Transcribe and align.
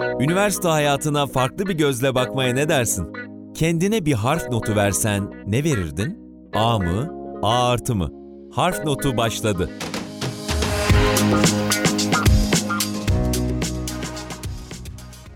Üniversite 0.00 0.68
hayatına 0.68 1.26
farklı 1.26 1.66
bir 1.66 1.74
gözle 1.74 2.14
bakmaya 2.14 2.54
ne 2.54 2.68
dersin? 2.68 3.12
Kendine 3.54 4.06
bir 4.06 4.12
harf 4.12 4.50
notu 4.50 4.76
versen 4.76 5.44
ne 5.46 5.64
verirdin? 5.64 6.18
A 6.54 6.78
mı? 6.78 7.14
A 7.42 7.68
artı 7.70 7.94
mı? 7.94 8.10
Harf 8.54 8.84
notu 8.84 9.16
başladı. 9.16 9.70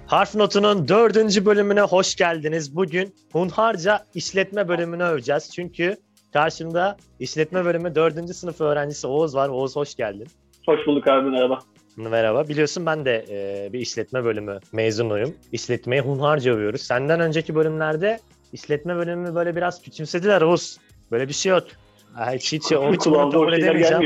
Harf 0.06 0.34
Notu'nun 0.34 0.88
dördüncü 0.88 1.46
bölümüne 1.46 1.80
hoş 1.80 2.16
geldiniz. 2.16 2.76
Bugün 2.76 3.14
Hunharca 3.32 4.04
işletme 4.14 4.68
bölümünü 4.68 5.02
öveceğiz. 5.02 5.50
Çünkü 5.54 5.96
karşımda 6.32 6.96
işletme 7.20 7.64
bölümü 7.64 7.94
dördüncü 7.94 8.34
sınıf 8.34 8.60
öğrencisi 8.60 9.06
Oğuz 9.06 9.34
var. 9.34 9.48
Oğuz 9.48 9.76
hoş 9.76 9.94
geldin. 9.94 10.26
Hoş 10.66 10.86
bulduk 10.86 11.08
abi 11.08 11.30
merhaba. 11.30 11.58
Merhaba. 11.96 12.48
Biliyorsun 12.48 12.86
ben 12.86 13.04
de 13.04 13.24
e, 13.30 13.72
bir 13.72 13.78
işletme 13.78 14.24
bölümü 14.24 14.58
mezunuyum. 14.72 15.34
İşletmeyi 15.52 16.02
hunharca 16.02 16.52
övüyoruz. 16.52 16.80
Senden 16.80 17.20
önceki 17.20 17.54
bölümlerde 17.54 18.18
işletme 18.52 18.96
bölümü 18.96 19.34
böyle 19.34 19.56
biraz 19.56 19.82
küçümsediler 19.82 20.42
Oğuz. 20.42 20.78
Böyle 21.10 21.28
bir 21.28 21.32
şey 21.32 21.50
yok. 21.50 21.64
Hiç 22.32 22.52
hiç, 22.52 22.64
hiç 22.64 22.72
onu 23.06 23.30
kabul 23.30 23.52
edemeyeceğim. 23.52 24.02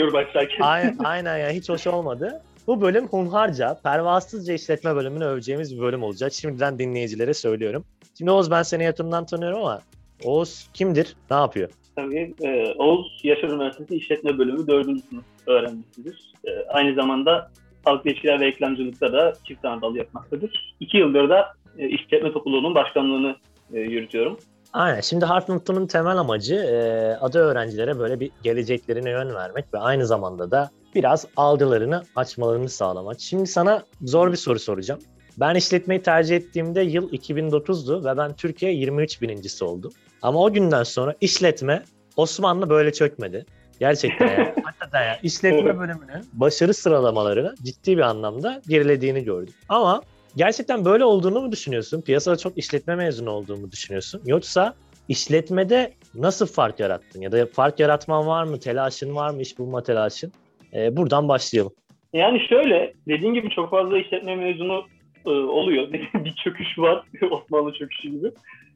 Aynen, 0.60 0.98
aynen 1.04 1.38
ya 1.38 1.50
hiç 1.50 1.68
hoş 1.68 1.86
olmadı. 1.86 2.42
Bu 2.66 2.80
bölüm 2.80 3.06
hunharca, 3.06 3.80
pervasızca 3.82 4.54
işletme 4.54 4.96
bölümünü 4.96 5.24
öveceğimiz 5.24 5.76
bir 5.76 5.80
bölüm 5.80 6.02
olacak. 6.02 6.32
Şimdiden 6.32 6.78
dinleyicilere 6.78 7.34
söylüyorum. 7.34 7.84
Şimdi 8.18 8.30
Oğuz 8.30 8.50
ben 8.50 8.62
seni 8.62 8.84
yakından 8.84 9.26
tanıyorum 9.26 9.58
ama 9.58 9.80
Oğuz 10.24 10.68
kimdir? 10.74 11.16
Ne 11.30 11.36
yapıyor? 11.36 11.68
Tabii 11.96 12.34
e, 12.40 12.74
Oğuz 12.78 13.20
Yaşar 13.22 13.48
Üniversitesi 13.48 13.96
İşletme 13.96 14.38
Bölümü 14.38 14.66
4. 14.66 14.86
sınıf 14.86 15.24
öğrencisidir. 15.46 16.32
E, 16.44 16.50
aynı 16.68 16.94
zamanda 16.94 17.50
halk 17.88 18.06
ilişkiler 18.06 18.40
ve 18.40 18.46
reklamcılıkta 18.46 19.12
da 19.12 19.32
çift 19.44 19.64
anadal 19.64 19.96
yapmaktadır. 19.96 20.74
İki 20.80 20.96
yıldır 20.96 21.28
da 21.28 21.52
e, 21.78 21.88
işletme 21.88 22.32
topluluğunun 22.32 22.74
başkanlığını 22.74 23.36
e, 23.72 23.80
yürütüyorum. 23.80 24.36
Aynen. 24.72 25.00
Şimdi 25.00 25.24
Harf 25.24 25.48
Not'un 25.48 25.86
temel 25.86 26.16
amacı 26.16 26.54
e, 26.54 26.76
adı 27.20 27.38
öğrencilere 27.38 27.98
böyle 27.98 28.20
bir 28.20 28.30
geleceklerine 28.42 29.10
yön 29.10 29.34
vermek 29.34 29.74
ve 29.74 29.78
aynı 29.78 30.06
zamanda 30.06 30.50
da 30.50 30.70
biraz 30.94 31.26
algılarını 31.36 32.02
açmalarını 32.16 32.68
sağlamak. 32.68 33.20
Şimdi 33.20 33.46
sana 33.46 33.82
zor 34.02 34.32
bir 34.32 34.36
soru 34.36 34.58
soracağım. 34.58 35.00
Ben 35.40 35.54
işletmeyi 35.54 36.02
tercih 36.02 36.36
ettiğimde 36.36 36.80
yıl 36.80 37.12
2009'du 37.12 38.04
ve 38.04 38.16
ben 38.16 38.36
Türkiye 38.36 38.72
23 38.72 39.22
birincisi 39.22 39.64
oldum. 39.64 39.92
Ama 40.22 40.42
o 40.42 40.52
günden 40.52 40.82
sonra 40.82 41.14
işletme 41.20 41.82
Osmanlı 42.16 42.70
böyle 42.70 42.92
çökmedi. 42.92 43.46
Gerçekten 43.80 44.28
ya. 44.28 44.54
Hakikaten 44.64 45.02
ya. 45.02 45.18
İşletme 45.22 45.78
bölümünün 45.78 46.24
başarı 46.32 46.74
sıralamalarını 46.74 47.54
ciddi 47.62 47.96
bir 47.96 48.02
anlamda 48.02 48.62
gerilediğini 48.68 49.24
gördüm. 49.24 49.54
Ama 49.68 50.02
gerçekten 50.36 50.84
böyle 50.84 51.04
olduğunu 51.04 51.40
mu 51.40 51.52
düşünüyorsun? 51.52 52.02
Piyasada 52.02 52.36
çok 52.36 52.58
işletme 52.58 52.94
mezunu 52.94 53.30
olduğumu 53.30 53.70
düşünüyorsun? 53.70 54.22
Yoksa 54.24 54.74
işletmede 55.08 55.92
nasıl 56.14 56.46
fark 56.46 56.80
yarattın? 56.80 57.20
Ya 57.20 57.32
da 57.32 57.46
fark 57.46 57.80
yaratman 57.80 58.26
var 58.26 58.44
mı? 58.44 58.60
Telaşın 58.60 59.14
var 59.14 59.30
mı? 59.30 59.42
İş 59.42 59.58
bulma 59.58 59.82
telaşın? 59.82 60.32
Ee, 60.74 60.96
buradan 60.96 61.28
başlayalım. 61.28 61.72
Yani 62.12 62.40
şöyle, 62.48 62.94
dediğin 63.08 63.34
gibi 63.34 63.50
çok 63.50 63.70
fazla 63.70 63.98
işletme 63.98 64.36
mezunu 64.36 64.84
e, 65.26 65.30
oluyor. 65.30 65.92
bir 66.14 66.34
çöküş 66.44 66.78
var, 66.78 67.04
Osmanlı 67.30 67.72
çöküşü 67.72 68.08
gibi. 68.08 68.30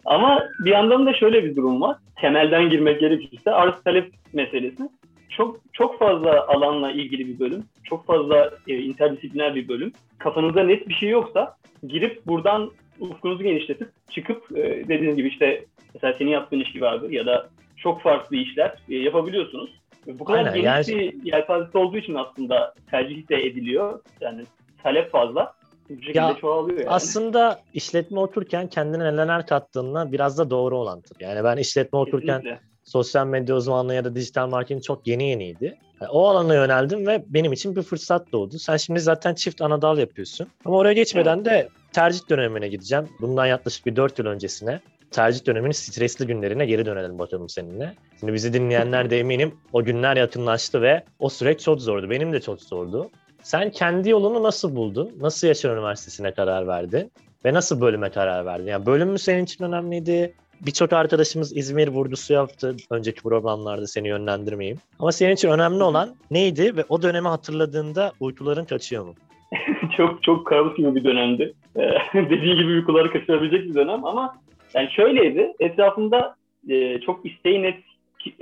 Ama 0.05 0.49
bir 0.65 0.71
yandan 0.71 1.07
da 1.07 1.15
şöyle 1.15 1.45
bir 1.45 1.57
durum 1.57 1.81
var. 1.81 1.97
Temelden 2.17 2.71
girmek 2.71 3.01
gerekirse 3.01 3.51
arz 3.51 3.75
talep 3.85 4.13
meselesi. 4.33 4.89
Çok 5.29 5.61
çok 5.73 5.99
fazla 5.99 6.47
alanla 6.47 6.93
ilgili 6.93 7.29
bir 7.29 7.39
bölüm. 7.39 7.65
Çok 7.85 8.07
fazla 8.07 8.51
e, 8.69 8.79
interdisipliner 8.79 9.55
bir 9.55 9.69
bölüm. 9.69 9.93
Kafanızda 10.19 10.65
net 10.65 10.89
bir 10.89 10.95
şey 10.95 11.09
yoksa 11.09 11.57
girip 11.89 12.27
buradan 12.27 12.71
ufkunuzu 13.01 13.43
genişletip 13.43 13.89
çıkıp 14.11 14.57
e, 14.57 14.89
dediğiniz 14.89 15.17
gibi 15.17 15.29
işte 15.29 15.65
mesela 15.95 16.13
senin 16.19 16.31
yaptığın 16.31 16.61
iş 16.61 16.73
gibi 16.73 16.87
abi 16.87 17.17
ya 17.17 17.27
da 17.27 17.49
çok 17.77 18.03
farklı 18.03 18.37
işler 18.37 18.75
e, 18.89 18.97
yapabiliyorsunuz. 18.97 19.71
Bu 20.07 20.25
kadar 20.25 20.39
Aynen, 20.39 20.55
geniş 20.55 20.89
yani... 20.89 20.99
bir 20.99 21.33
yelpazesi 21.33 21.79
olduğu 21.79 21.97
için 21.97 22.15
aslında 22.15 22.75
tercih 22.91 23.29
de 23.29 23.47
ediliyor. 23.47 24.01
Yani 24.21 24.43
talep 24.83 25.11
fazla. 25.11 25.55
Bu 25.99 26.19
ya, 26.19 26.37
çoğalıyor 26.41 26.79
yani. 26.79 26.91
Aslında 26.91 27.61
işletme 27.75 28.21
otururken 28.21 28.67
kendine 28.67 29.17
neler 29.17 29.47
kattığına 29.47 30.13
biraz 30.13 30.39
da 30.39 30.51
doğru 30.51 30.79
olantıdır. 30.79 31.21
Yani 31.21 31.45
ben 31.45 31.57
işletme 31.57 31.99
otururken 31.99 32.41
Kesinlikle. 32.41 32.61
sosyal 32.85 33.27
medya 33.27 33.57
uzmanlığı 33.57 33.95
ya 33.95 34.05
da 34.05 34.15
dijital 34.15 34.49
marketing 34.49 34.83
çok 34.83 35.07
yeni 35.07 35.29
yeniydi. 35.29 35.79
Yani 36.01 36.11
o 36.11 36.29
alana 36.29 36.55
yöneldim 36.55 37.07
ve 37.07 37.25
benim 37.29 37.53
için 37.53 37.77
bir 37.77 37.83
fırsat 37.83 38.33
doğdu. 38.33 38.59
Sen 38.59 38.77
şimdi 38.77 39.01
zaten 39.01 39.35
çift 39.35 39.63
anadal 39.63 39.99
yapıyorsun. 39.99 40.47
Ama 40.65 40.77
oraya 40.77 40.93
geçmeden 40.93 41.37
evet. 41.37 41.47
de 41.47 41.69
tercih 41.93 42.31
dönemine 42.31 42.69
gideceğim. 42.69 43.09
Bundan 43.21 43.47
yaklaşık 43.47 43.87
bir 43.87 43.97
4 43.97 44.19
yıl 44.19 44.27
öncesine 44.27 44.81
tercih 45.11 45.47
döneminin 45.47 45.73
stresli 45.73 46.27
günlerine 46.27 46.67
geri 46.67 46.87
dönelim 46.87 47.19
bakalım 47.19 47.49
seninle. 47.49 47.95
Şimdi 48.21 48.33
bizi 48.33 48.53
dinleyenler 48.53 49.11
de 49.11 49.21
eminim 49.21 49.55
o 49.73 49.85
günler 49.85 50.17
yakınlaştı 50.17 50.83
ve 50.83 51.05
o 51.19 51.29
süreç 51.29 51.61
çok 51.61 51.81
zordu. 51.81 52.11
Benim 52.11 52.33
de 52.33 52.41
çok 52.41 52.61
zordu. 52.61 53.11
Sen 53.43 53.71
kendi 53.71 54.11
yolunu 54.11 54.43
nasıl 54.43 54.77
buldun? 54.77 55.11
Nasıl 55.21 55.49
Yaşar 55.49 55.77
Üniversitesi'ne 55.77 56.33
karar 56.35 56.67
verdin? 56.67 57.13
Ve 57.45 57.55
nasıl 57.55 57.81
bölüme 57.81 58.11
karar 58.11 58.47
verdin? 58.47 58.67
Yani 58.67 58.87
bölüm 58.87 59.09
mü 59.09 59.19
senin 59.19 59.45
için 59.45 59.65
önemliydi? 59.65 60.35
Birçok 60.67 60.93
arkadaşımız 60.93 61.57
İzmir 61.57 61.89
vurgusu 61.89 62.33
yaptı 62.33 62.77
önceki 62.91 63.23
programlarda 63.23 63.87
seni 63.87 64.09
yönlendirmeyeyim. 64.09 64.79
Ama 64.99 65.13
senin 65.13 65.35
için 65.35 65.49
önemli 65.49 65.83
olan 65.83 66.09
neydi 66.31 66.77
ve 66.77 66.85
o 66.89 67.03
dönemi 67.03 67.29
hatırladığında 67.29 68.13
uykuların 68.21 68.65
kaçıyor 68.65 69.05
mu? 69.05 69.15
çok 69.97 70.23
çok 70.23 70.47
kabus 70.47 70.77
gibi 70.77 70.95
bir 70.95 71.05
dönemdi. 71.05 71.55
Dediği 72.15 72.57
gibi 72.57 72.73
uykuları 72.73 73.13
kaçırabilecek 73.13 73.65
bir 73.65 73.75
dönem 73.75 74.05
ama 74.05 74.37
yani 74.75 74.91
şöyleydi. 74.91 75.53
Etrafımda 75.61 76.37
e, 76.69 77.01
çok 77.01 77.27
isteği 77.27 77.63
net 77.63 77.79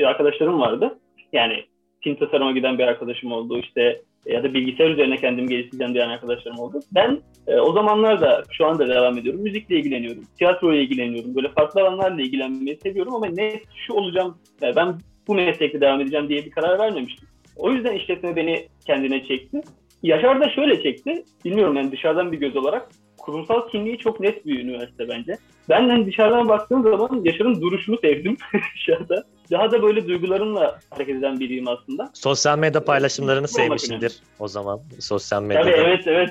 arkadaşlarım 0.07 0.61
vardı. 0.61 0.99
Yani 1.33 1.65
film 2.01 2.17
tasarıma 2.17 2.53
giden 2.53 2.79
bir 2.79 2.85
arkadaşım 2.85 3.33
oldu. 3.33 3.59
İşte 3.59 4.03
ya 4.27 4.43
da 4.43 4.55
bilgisayar 4.55 4.91
üzerine 4.91 5.17
kendimi 5.17 5.49
geliştireceğim 5.49 5.95
diyen 5.95 6.09
arkadaşlarım 6.09 6.59
oldu. 6.59 6.81
Ben 6.95 7.19
e, 7.47 7.57
o 7.57 7.73
zamanlar 7.73 8.21
da 8.21 8.43
şu 8.53 8.67
anda 8.67 8.89
devam 8.89 9.19
ediyorum. 9.19 9.43
Müzikle 9.43 9.77
ilgileniyorum, 9.77 10.25
tiyatroyla 10.39 10.83
ilgileniyorum. 10.83 11.35
Böyle 11.35 11.49
farklı 11.49 11.81
alanlarla 11.81 12.23
ilgilenmeyi 12.23 12.79
seviyorum 12.83 13.15
ama 13.15 13.27
ne 13.27 13.61
şu 13.87 13.93
olacağım, 13.93 14.39
yani 14.63 14.77
ben 14.77 14.99
bu 15.29 15.35
meslekte 15.35 15.81
devam 15.81 16.01
edeceğim 16.01 16.29
diye 16.29 16.45
bir 16.45 16.51
karar 16.51 16.79
vermemiştim. 16.79 17.29
O 17.57 17.73
yüzden 17.73 17.95
işletme 17.95 18.37
beni 18.37 18.67
kendine 18.87 19.27
çekti. 19.27 19.61
Yaşar 20.03 20.41
da 20.41 20.51
şöyle 20.51 20.83
çekti. 20.83 21.25
Bilmiyorum 21.45 21.77
yani 21.77 21.93
dışarıdan 21.93 22.33
bir 22.33 22.39
göz 22.39 22.57
olarak 22.57 22.89
kurumsal 23.21 23.69
kimliği 23.69 23.99
çok 23.99 24.21
net 24.21 24.47
bir 24.47 24.65
üniversite 24.65 25.09
bence. 25.09 25.39
Ben 25.69 25.89
hani 25.89 26.07
dışarıdan 26.07 26.49
baktığım 26.49 26.83
zaman 26.83 27.21
Yaşar'ın 27.25 27.61
duruşunu 27.61 27.99
sevdim 28.03 28.37
dışarıda. 28.75 29.25
Daha 29.51 29.71
da 29.71 29.83
böyle 29.83 30.09
duygularımla 30.09 30.79
hareket 30.91 31.17
eden 31.17 31.41
biriyim 31.41 31.69
aslında. 31.69 32.11
Sosyal 32.15 32.59
medya 32.59 32.85
paylaşımlarını 32.85 33.49
sevmişsindir 33.49 34.23
o 34.39 34.49
zaman. 34.49 34.81
Sosyal 34.99 35.43
medyada. 35.43 35.71
Tabii 35.71 35.81
evet 35.81 36.07
evet. 36.07 36.31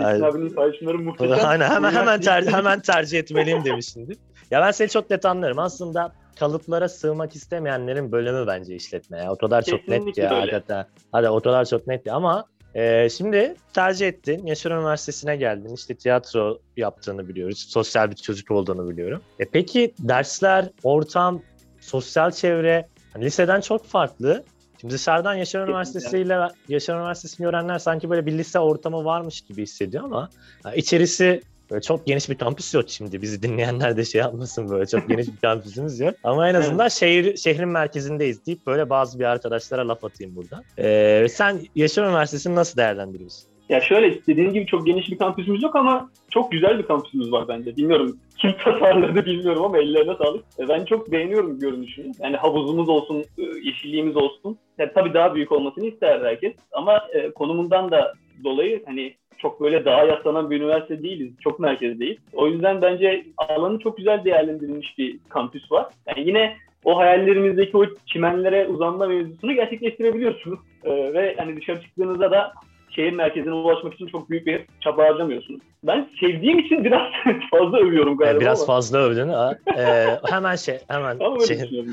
abinin 0.22 0.50
paylaşımları 0.50 0.98
muhteşem. 0.98 1.38
Aynen 1.46 1.70
hemen 1.70 1.92
hemen, 1.92 2.20
ter, 2.20 2.42
hemen 2.42 2.80
tercih 2.80 3.18
etmeliyim 3.18 3.64
demişsindir. 3.64 4.16
Ya 4.50 4.60
ben 4.60 4.70
seni 4.70 4.88
çok 4.88 5.10
net 5.10 5.24
anlarım. 5.24 5.58
Aslında 5.58 6.12
kalıplara 6.38 6.88
sığmak 6.88 7.36
istemeyenlerin 7.36 8.12
bölümü 8.12 8.46
bence 8.46 8.74
işletme 8.74 9.18
ya. 9.18 9.32
O 9.32 9.36
kadar 9.36 9.62
çok 9.62 9.88
net 9.88 10.18
ya 10.18 10.36
hakikaten. 10.36 10.86
Hadi 11.12 11.28
o 11.28 11.40
kadar 11.40 11.64
çok 11.64 11.86
net 11.86 12.06
ya 12.06 12.14
ama 12.14 12.44
ee, 12.78 13.08
şimdi 13.08 13.54
tercih 13.72 14.08
ettin. 14.08 14.46
Yaşar 14.46 14.70
Üniversitesi'ne 14.70 15.36
geldin. 15.36 15.74
İşte 15.74 15.94
tiyatro 15.94 16.58
yaptığını 16.76 17.28
biliyoruz. 17.28 17.66
Sosyal 17.68 18.10
bir 18.10 18.16
çocuk 18.16 18.50
olduğunu 18.50 18.90
biliyorum. 18.90 19.22
E 19.38 19.44
peki 19.44 19.94
dersler, 19.98 20.70
ortam, 20.82 21.42
sosyal 21.80 22.30
çevre 22.30 22.88
hani 23.12 23.24
liseden 23.24 23.60
çok 23.60 23.86
farklı. 23.86 24.44
Şimdi 24.80 24.94
dışarıdan 24.94 25.34
Yaşar 25.34 25.68
Üniversitesi 25.68 26.18
ile 26.18 26.38
Yaşar 26.68 26.96
Üniversitesi'ni 26.96 27.44
görenler 27.44 27.78
sanki 27.78 28.10
böyle 28.10 28.26
bir 28.26 28.32
lise 28.32 28.58
ortamı 28.58 29.04
varmış 29.04 29.40
gibi 29.40 29.62
hissediyor 29.62 30.04
ama 30.04 30.30
içerisi 30.76 31.42
Böyle 31.70 31.82
çok 31.82 32.06
geniş 32.06 32.30
bir 32.30 32.38
kampüs 32.38 32.74
yok 32.74 32.84
şimdi. 32.88 33.22
Bizi 33.22 33.42
dinleyenler 33.42 33.96
de 33.96 34.04
şey 34.04 34.20
yapmasın 34.20 34.70
böyle. 34.70 34.86
Çok 34.86 35.08
geniş 35.08 35.26
bir 35.26 35.36
kampüsümüz 35.36 36.00
yok. 36.00 36.14
Ama 36.24 36.48
en 36.48 36.54
azından 36.54 36.88
şehir 36.88 37.36
şehrin 37.36 37.68
merkezindeyiz 37.68 38.46
deyip 38.46 38.66
böyle 38.66 38.90
bazı 38.90 39.18
bir 39.18 39.24
arkadaşlara 39.24 39.88
laf 39.88 40.04
atayım 40.04 40.36
burada. 40.36 40.62
Ee, 40.78 41.26
sen 41.28 41.60
Yaşar 41.74 42.04
Üniversitesi'ni 42.04 42.54
nasıl 42.54 42.76
değerlendiriyorsun? 42.76 43.48
Ya 43.68 43.80
şöyle 43.80 44.26
dediğin 44.26 44.52
gibi 44.52 44.66
çok 44.66 44.86
geniş 44.86 45.10
bir 45.10 45.18
kampüsümüz 45.18 45.62
yok 45.62 45.76
ama 45.76 46.10
çok 46.30 46.52
güzel 46.52 46.78
bir 46.78 46.82
kampüsümüz 46.82 47.32
var 47.32 47.48
bence. 47.48 47.76
Bilmiyorum 47.76 48.18
kim 48.38 48.52
tasarladı 48.64 49.26
bilmiyorum 49.26 49.64
ama 49.64 49.78
ellerine 49.78 50.14
sağlık. 50.14 50.44
E, 50.58 50.68
ben 50.68 50.84
çok 50.84 51.12
beğeniyorum 51.12 51.58
görünüşünü. 51.58 52.12
Yani 52.20 52.36
havuzumuz 52.36 52.88
olsun, 52.88 53.24
e, 53.38 53.42
yeşilliğimiz 53.62 54.16
olsun. 54.16 54.58
Yani 54.78 54.90
tabii 54.94 55.14
daha 55.14 55.34
büyük 55.34 55.52
olmasını 55.52 55.86
ister 55.86 56.20
herkes. 56.20 56.52
Ama 56.72 57.00
e, 57.14 57.30
konumundan 57.30 57.90
da 57.90 58.12
dolayı 58.44 58.82
hani 58.86 59.14
çok 59.38 59.60
böyle 59.60 59.84
daha 59.84 60.04
yaslanan 60.04 60.50
bir 60.50 60.56
üniversite 60.56 61.02
değiliz. 61.02 61.32
Çok 61.40 61.60
merkezdeyiz. 61.60 62.18
O 62.32 62.48
yüzden 62.48 62.82
bence 62.82 63.24
alanı 63.36 63.78
çok 63.78 63.96
güzel 63.96 64.24
değerlendirilmiş 64.24 64.98
bir 64.98 65.18
kampüs 65.28 65.72
var. 65.72 65.86
Yani 66.06 66.28
yine 66.28 66.56
o 66.84 66.98
hayallerimizdeki 66.98 67.76
o 67.76 67.86
çimenlere 68.06 68.66
uzanma 68.66 69.06
mevzusunu 69.06 69.52
gerçekleştirebiliyorsunuz. 69.52 70.58
Ee, 70.84 70.90
ve 70.90 71.34
hani 71.38 71.56
dışarı 71.56 71.82
çıktığınızda 71.82 72.30
da 72.30 72.52
şehir 72.90 73.12
merkezine 73.12 73.52
ulaşmak 73.52 73.94
için 73.94 74.06
çok 74.06 74.30
büyük 74.30 74.46
bir 74.46 74.66
çaba 74.80 75.04
harcamıyorsunuz. 75.04 75.60
Ben 75.82 76.08
sevdiğim 76.20 76.58
için 76.58 76.84
biraz 76.84 77.02
fazla 77.50 77.78
övüyorum 77.78 78.16
galiba. 78.16 78.40
Biraz 78.40 78.58
ama. 78.58 78.66
fazla 78.66 78.98
övdün. 78.98 79.28
Ha. 79.28 79.58
Ee, 79.76 80.06
hemen 80.30 80.56
şey 80.56 80.78
hemen 80.88 81.16
Ama 81.20 81.46
şey, 81.46 81.56
yani. 81.56 81.88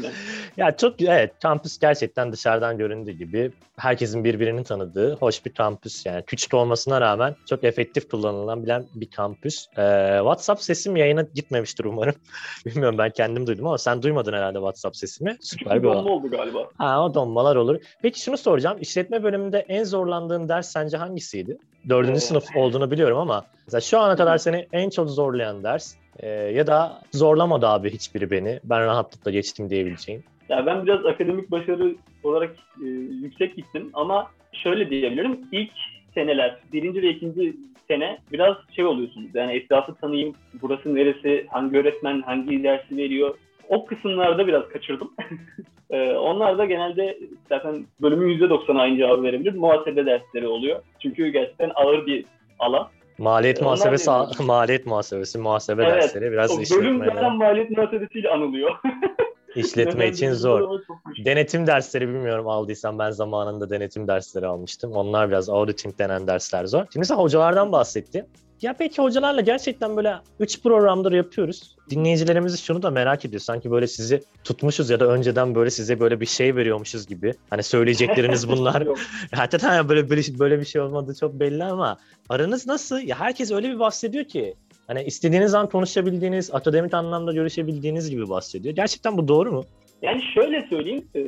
Ya 0.58 0.78
çok 0.78 1.02
evet 1.02 1.34
kampüs 1.42 1.80
gerçekten 1.80 2.32
dışarıdan 2.32 2.78
göründüğü 2.78 3.12
gibi 3.12 3.52
herkesin 3.78 4.24
birbirini 4.24 4.64
tanıdığı 4.64 5.16
hoş 5.16 5.46
bir 5.46 5.54
kampüs 5.54 6.06
yani 6.06 6.24
küçük 6.28 6.54
olmasına 6.54 7.02
rağmen 7.02 7.36
çok 7.50 7.64
efektif 7.64 8.10
kullanılan 8.10 8.64
bilen 8.64 8.86
bir 8.96 9.12
kampüs. 9.12 9.68
Ee, 9.78 10.16
WhatsApp 10.18 10.62
sesim 10.62 10.96
yayına 10.96 11.22
gitmemiştir 11.36 11.86
umarım. 11.86 12.16
Bilmiyorum 12.66 12.98
ben 12.98 13.10
kendim 13.10 13.48
duydum 13.48 13.68
ama 13.68 13.78
sen 13.78 14.02
duymadın 14.02 14.34
herhalde 14.34 14.58
WhatsApp 14.58 14.96
sesimi. 14.96 15.32
Küçük 15.32 15.60
Süper 15.60 15.78
bir 15.78 15.84
bir 15.84 15.88
bomba 15.88 16.10
oldu 16.10 16.30
galiba. 16.30 16.70
Ha 16.78 17.06
o 17.06 17.14
donmalar 17.14 17.56
olur. 17.56 17.80
Peki 18.02 18.22
şunu 18.22 18.38
soracağım. 18.38 18.78
İşletme 18.82 19.24
bölümünde 19.24 19.60
en 19.60 19.84
zorlandığın 19.84 20.50
ders 20.50 20.72
sence 20.86 20.98
hangisiydi? 20.98 21.58
Dördüncü 21.90 22.18
Ee. 22.18 22.20
sınıf 22.20 22.56
olduğunu 22.56 22.92
biliyorum 22.92 23.18
ama 23.18 23.46
mesela 23.68 23.82
şu 23.82 24.00
ana 24.00 24.16
kadar 24.16 24.38
seni 24.38 24.68
en 24.74 24.90
çok 24.90 25.10
zorlayan 25.10 25.64
ders 25.64 25.96
e, 26.20 26.28
ya 26.30 26.68
da 26.68 27.02
zorlamadı 27.12 27.68
abi 27.68 27.90
hiçbiri 27.94 28.32
beni. 28.32 28.60
Ben 28.64 28.80
rahatlıkla 28.86 29.32
geçtim 29.32 29.70
diyebileceğin. 29.70 30.24
Ya 30.50 30.66
ben 30.66 30.86
biraz 30.86 31.06
akademik 31.06 31.52
başarı 31.52 31.96
olarak 32.24 32.56
e, 32.82 32.86
yüksek 33.24 33.56
gittim 33.56 33.90
ama 33.94 34.28
şöyle 34.54 34.90
diyebilirim. 34.90 35.40
İlk 35.52 35.72
seneler, 36.14 36.58
birinci 36.74 37.02
ve 37.02 37.10
ikinci 37.10 37.56
sene 37.88 38.18
biraz 38.32 38.56
şey 38.72 38.86
oluyorsunuz. 38.86 39.30
Yani 39.34 39.54
etrafı 39.54 39.96
tanıyayım, 39.96 40.36
burası 40.62 40.96
neresi, 40.96 41.48
hangi 41.50 41.78
öğretmen 41.78 42.22
hangi 42.22 42.64
dersi 42.64 42.98
veriyor. 42.98 43.38
O 43.70 43.86
kısımlarda 43.86 44.48
biraz 44.48 44.70
kaçırdım. 44.70 45.12
e, 45.90 46.12
onlar 46.12 46.58
da 46.58 46.66
genelde 46.66 47.18
zaten 47.50 47.86
bölümün 48.02 48.40
%90'ı 48.40 48.82
aynı 48.82 48.98
cevabı 48.98 49.24
verebilir. 49.24 49.54
Muhasebe 49.54 50.06
dersleri 50.06 50.48
oluyor. 50.48 50.82
Çünkü 51.02 51.28
gerçekten 51.28 51.72
ağır 51.76 52.06
bir 52.06 52.26
alan. 52.60 52.88
Maliyet 53.18 53.58
Onlar 53.58 53.68
muhasebesi, 53.68 54.12
maliyet 54.44 54.86
muhasebesi, 54.86 55.40
muhasebe 55.40 55.84
Evet, 55.84 55.96
dersleri 55.96 56.32
biraz 56.32 56.74
O 56.74 56.78
bölüm 56.78 57.06
zaten 57.06 57.36
maliyet 57.36 57.70
muhasebesiyle 57.72 58.30
anılıyor. 58.30 58.76
işletme 59.56 60.08
için 60.08 60.34
zor. 60.34 60.80
Denetim 61.26 61.68
dersleri 61.68 62.08
bilmiyorum 62.08 62.48
aldıysam 62.48 63.00
ben 63.00 63.12
zamanında 63.12 63.70
denetim 63.70 64.08
dersleri 64.08 64.48
almıştım. 64.48 64.92
Onlar 64.92 65.30
biraz 65.30 65.50
auditing 65.50 65.98
denen 65.98 66.28
dersler 66.28 66.66
zor. 66.66 66.86
Şimdi 66.94 67.06
sen 67.06 67.16
hocalardan 67.16 67.72
bahsettin. 67.72 68.26
Ya 68.62 68.76
peki 68.80 69.02
hocalarla 69.02 69.42
gerçekten 69.42 69.98
böyle 69.98 70.16
3 70.40 70.64
programdır 70.64 71.12
yapıyoruz. 71.12 71.76
Dinleyicilerimiz 71.90 72.60
şunu 72.60 72.82
da 72.82 72.90
merak 72.90 73.26
ediyor. 73.26 73.42
Sanki 73.42 73.72
böyle 73.72 73.88
sizi 73.88 74.24
tutmuşuz 74.44 74.90
ya 74.90 75.00
da 75.00 75.06
önceden 75.06 75.56
böyle 75.56 75.70
size 75.70 76.00
böyle 76.00 76.20
bir 76.20 76.26
şey 76.26 76.56
veriyormuşuz 76.56 77.08
gibi. 77.08 77.34
Hani 77.50 77.64
söyleyecekleriniz 77.64 78.50
bunlar. 78.50 78.88
Hakikaten 79.32 79.90
böyle 79.90 80.10
böyle, 80.10 80.40
böyle 80.40 80.60
bir 80.60 80.66
şey 80.66 80.82
olmadığı 80.82 81.16
çok 81.16 81.34
belli 81.34 81.64
ama 81.64 81.98
aranız 82.30 82.68
nasıl? 82.68 83.00
Ya 83.00 83.20
herkes 83.20 83.52
öyle 83.52 83.70
bir 83.70 83.80
bahsediyor 83.80 84.26
ki 84.26 84.56
hani 84.88 85.04
istediğiniz 85.04 85.54
an 85.54 85.70
konuşabildiğiniz, 85.70 86.54
akademik 86.54 86.94
anlamda 86.94 87.34
görüşebildiğiniz 87.34 88.10
gibi 88.10 88.30
bahsediyor. 88.30 88.76
Gerçekten 88.76 89.18
bu 89.18 89.28
doğru 89.28 89.52
mu? 89.52 89.64
Yani 90.02 90.22
şöyle 90.34 90.68
söyleyeyim. 90.70 91.08
e, 91.16 91.22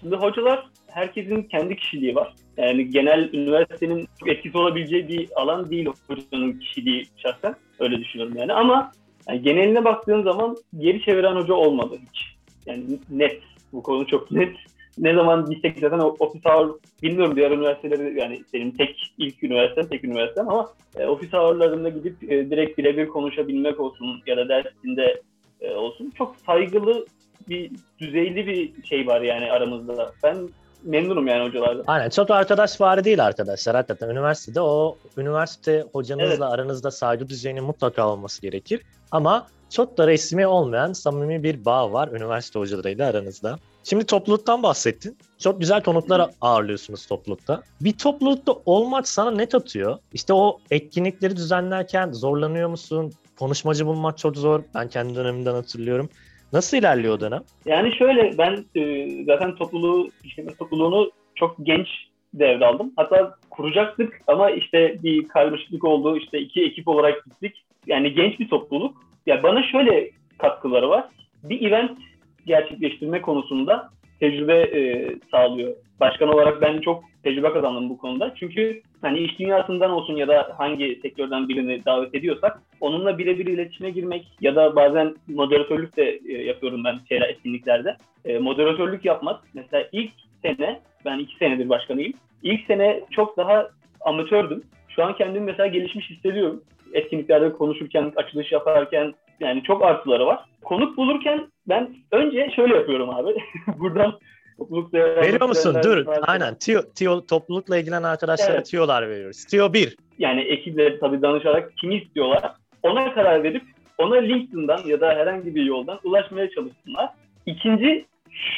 Şimdi 0.00 0.16
hocalar 0.16 0.66
herkesin 0.86 1.42
kendi 1.42 1.76
kişiliği 1.76 2.14
var. 2.14 2.34
Yani 2.56 2.90
genel 2.90 3.30
üniversitenin 3.32 4.08
çok 4.20 4.28
etkisi 4.28 4.58
olabileceği 4.58 5.08
bir 5.08 5.28
alan 5.36 5.70
değil 5.70 5.88
hocanın 6.08 6.52
kişiliği 6.58 7.04
şahsen. 7.16 7.54
Öyle 7.78 7.98
düşünüyorum 7.98 8.36
yani. 8.36 8.52
Ama 8.52 8.92
yani 9.28 9.42
geneline 9.42 9.84
baktığın 9.84 10.22
zaman 10.22 10.56
geri 10.78 11.02
çeviren 11.02 11.36
hoca 11.36 11.54
olmadı 11.54 11.98
hiç. 12.08 12.36
Yani 12.66 12.84
net. 13.10 13.42
Bu 13.72 13.82
konu 13.82 14.06
çok 14.06 14.30
net. 14.30 14.56
Ne 14.98 15.14
zaman 15.14 15.46
gitsek 15.50 15.78
zaten 15.80 15.98
o- 15.98 16.16
office 16.18 16.48
hour 16.50 16.78
bilmiyorum 17.02 17.36
diğer 17.36 17.50
üniversiteleri 17.50 18.20
yani 18.20 18.42
senin 18.52 18.70
tek 18.70 19.12
ilk 19.18 19.42
üniversiten 19.42 19.86
tek 19.86 20.04
üniversiten 20.04 20.46
ama 20.46 20.68
e, 20.96 21.06
office 21.06 21.36
hourlarında 21.36 21.88
gidip 21.88 22.32
e, 22.32 22.50
direkt 22.50 22.78
birebir 22.78 23.08
konuşabilmek 23.08 23.80
olsun 23.80 24.22
ya 24.26 24.36
da 24.36 24.48
dersinde 24.48 25.22
e, 25.60 25.74
olsun 25.74 26.12
çok 26.18 26.36
saygılı 26.46 27.06
bir 27.48 27.70
düzeyli 27.98 28.46
bir 28.46 28.84
şey 28.84 29.06
var 29.06 29.20
yani 29.20 29.52
aramızda. 29.52 30.12
Ben 30.22 30.48
memnunum 30.84 31.26
yani 31.26 31.48
hocalardan. 31.48 31.84
Aynen 31.86 32.10
çok 32.10 32.30
arkadaş 32.30 32.80
var 32.80 33.04
değil 33.04 33.24
arkadaşlar 33.24 33.76
hakikaten 33.76 34.08
üniversitede 34.08 34.60
o 34.60 34.98
üniversite 35.16 35.84
hocanızla 35.92 36.44
Evet. 36.46 36.54
aranızda 36.54 36.90
saygı 36.90 37.28
düzeyinin 37.28 37.64
mutlaka 37.64 38.08
olması 38.08 38.42
gerekir. 38.42 38.80
Ama 39.10 39.46
çok 39.70 39.98
da 39.98 40.06
resmi 40.06 40.46
olmayan 40.46 40.92
samimi 40.92 41.42
bir 41.42 41.64
bağ 41.64 41.92
var 41.92 42.08
üniversite 42.08 42.58
hocalarıyla 42.58 43.08
aranızda. 43.08 43.58
Şimdi 43.84 44.06
topluluktan 44.06 44.62
bahsettin. 44.62 45.16
Çok 45.38 45.60
güzel 45.60 45.82
konuklar 45.82 46.30
ağırlıyorsunuz 46.40 47.06
toplulukta. 47.06 47.62
Bir 47.80 47.92
toplulukta 47.92 48.52
olmak 48.66 49.08
sana 49.08 49.30
ne 49.30 49.48
katıyor? 49.48 49.98
İşte 50.12 50.32
o 50.32 50.58
etkinlikleri 50.70 51.36
düzenlerken 51.36 52.12
zorlanıyor 52.12 52.68
musun? 52.68 53.12
Konuşmacı 53.38 53.86
bulmak 53.86 54.18
çok 54.18 54.36
zor. 54.36 54.60
Ben 54.74 54.88
kendi 54.88 55.14
dönemimden 55.14 55.54
hatırlıyorum. 55.54 56.08
Nasıl 56.52 56.76
ilerliyor 56.76 57.14
o 57.14 57.20
dönem? 57.20 57.42
Yani 57.66 57.96
şöyle 57.98 58.38
ben 58.38 58.64
e, 58.74 59.08
zaten 59.24 59.54
topluluğu, 59.54 60.10
işletme 60.24 60.54
topluluğunu 60.54 61.10
çok 61.34 61.56
genç 61.62 61.88
devraldım. 62.34 62.92
Hatta 62.96 63.34
kuracaktık 63.50 64.20
ama 64.26 64.50
işte 64.50 64.98
bir 65.02 65.28
karmaşıklık 65.28 65.84
oldu. 65.84 66.16
İşte 66.16 66.38
iki 66.38 66.64
ekip 66.64 66.88
olarak 66.88 67.24
gittik. 67.24 67.64
Yani 67.86 68.14
genç 68.14 68.40
bir 68.40 68.48
topluluk. 68.48 69.07
Ya 69.28 69.42
bana 69.42 69.62
şöyle 69.62 70.10
katkıları 70.38 70.88
var. 70.88 71.04
Bir 71.42 71.68
event 71.68 71.98
gerçekleştirme 72.46 73.22
konusunda 73.22 73.90
tecrübe 74.20 74.54
e, 74.54 75.10
sağlıyor. 75.30 75.74
Başkan 76.00 76.28
olarak 76.28 76.62
ben 76.62 76.80
çok 76.80 77.04
tecrübe 77.22 77.52
kazandım 77.52 77.90
bu 77.90 77.98
konuda. 77.98 78.34
Çünkü 78.34 78.82
hani 79.00 79.18
iş 79.18 79.38
dünyasından 79.38 79.90
olsun 79.90 80.16
ya 80.16 80.28
da 80.28 80.54
hangi 80.58 80.98
sektörden 81.02 81.48
birini 81.48 81.84
davet 81.84 82.14
ediyorsak 82.14 82.62
onunla 82.80 83.18
birebir 83.18 83.46
iletişime 83.46 83.90
girmek 83.90 84.26
ya 84.40 84.56
da 84.56 84.76
bazen 84.76 85.14
moderatörlük 85.28 85.96
de 85.96 86.20
e, 86.28 86.32
yapıyorum 86.44 86.84
ben 86.84 86.98
şeyler 87.08 87.28
etkinliklerde. 87.28 87.96
E, 88.24 88.38
moderatörlük 88.38 89.04
yapmak. 89.04 89.40
Mesela 89.54 89.88
ilk 89.92 90.12
sene, 90.42 90.80
ben 91.04 91.18
iki 91.18 91.36
senedir 91.36 91.68
başkanıyım. 91.68 92.12
İlk 92.42 92.66
sene 92.66 93.00
çok 93.10 93.36
daha 93.36 93.68
amatördüm. 94.00 94.62
Şu 94.88 95.04
an 95.04 95.16
kendimi 95.16 95.44
mesela 95.44 95.66
gelişmiş 95.66 96.10
hissediyorum. 96.10 96.62
Etkinliklerde 96.92 97.52
konuşurken, 97.52 98.12
açılış 98.16 98.52
yaparken 98.52 99.14
yani 99.40 99.62
çok 99.62 99.84
artıları 99.84 100.26
var. 100.26 100.38
Konuk 100.64 100.96
bulurken 100.96 101.46
ben 101.68 101.90
önce 102.12 102.50
şöyle 102.56 102.74
yapıyorum 102.76 103.10
abi. 103.10 103.30
Buradan 103.78 104.18
toplulukta 104.58 104.98
Veriyor 104.98 105.48
musun? 105.48 105.76
Dur. 105.84 106.06
varsa- 106.06 106.22
Aynen. 106.22 106.54
Tiyo, 106.54 106.80
tiyo, 106.94 107.20
toplulukla 107.26 107.76
ilgilenen 107.78 108.02
arkadaşlara 108.02 108.54
Evet. 108.54 108.66
tiyolar 108.66 109.08
veriyoruz. 109.08 109.44
Tiyo 109.44 109.72
1. 109.72 109.96
yani 110.18 110.40
ekiple 110.40 110.98
tabii 110.98 111.22
danışarak 111.22 111.76
kimi 111.76 111.96
istiyorlar 111.96 112.52
ona 112.82 113.14
karar 113.14 113.42
verip 113.42 113.62
ona 113.98 114.14
LinkedIn'dan 114.16 114.78
ya 114.86 115.00
da 115.00 115.08
herhangi 115.14 115.54
bir 115.54 115.64
yoldan 115.64 115.98
ulaşmaya 116.04 116.50
çalışsınlar. 116.50 117.08
İkinci 117.46 118.04